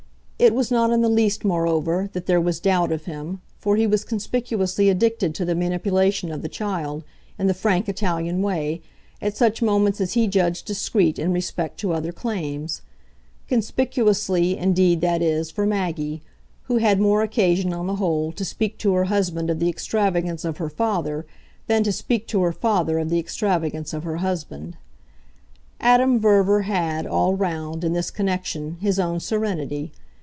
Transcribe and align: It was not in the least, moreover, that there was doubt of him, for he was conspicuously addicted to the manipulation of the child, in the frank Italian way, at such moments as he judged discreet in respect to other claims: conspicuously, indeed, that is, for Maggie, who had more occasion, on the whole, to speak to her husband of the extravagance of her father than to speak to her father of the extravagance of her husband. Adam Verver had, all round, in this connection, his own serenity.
It 0.43 0.55
was 0.55 0.71
not 0.71 0.89
in 0.89 1.01
the 1.01 1.07
least, 1.07 1.45
moreover, 1.45 2.09
that 2.13 2.25
there 2.25 2.41
was 2.41 2.59
doubt 2.59 2.91
of 2.91 3.05
him, 3.05 3.43
for 3.59 3.75
he 3.75 3.85
was 3.85 4.03
conspicuously 4.03 4.89
addicted 4.89 5.35
to 5.35 5.45
the 5.45 5.53
manipulation 5.53 6.31
of 6.31 6.41
the 6.41 6.49
child, 6.49 7.03
in 7.37 7.45
the 7.45 7.53
frank 7.53 7.87
Italian 7.87 8.41
way, 8.41 8.81
at 9.21 9.37
such 9.37 9.61
moments 9.61 10.01
as 10.01 10.13
he 10.13 10.25
judged 10.25 10.65
discreet 10.65 11.19
in 11.19 11.31
respect 11.31 11.79
to 11.81 11.93
other 11.93 12.11
claims: 12.11 12.81
conspicuously, 13.47 14.57
indeed, 14.57 14.99
that 15.01 15.21
is, 15.21 15.51
for 15.51 15.67
Maggie, 15.67 16.23
who 16.63 16.77
had 16.77 16.99
more 16.99 17.21
occasion, 17.21 17.71
on 17.71 17.85
the 17.85 17.97
whole, 17.97 18.31
to 18.31 18.43
speak 18.43 18.79
to 18.79 18.93
her 18.93 19.03
husband 19.03 19.51
of 19.51 19.59
the 19.59 19.69
extravagance 19.69 20.43
of 20.43 20.57
her 20.57 20.69
father 20.69 21.23
than 21.67 21.83
to 21.83 21.91
speak 21.91 22.25
to 22.29 22.41
her 22.41 22.51
father 22.51 22.97
of 22.97 23.11
the 23.11 23.19
extravagance 23.19 23.93
of 23.93 24.03
her 24.03 24.17
husband. 24.17 24.75
Adam 25.79 26.17
Verver 26.19 26.63
had, 26.63 27.05
all 27.05 27.35
round, 27.35 27.83
in 27.83 27.93
this 27.93 28.09
connection, 28.09 28.77
his 28.81 28.97
own 28.99 29.19
serenity. 29.19 29.91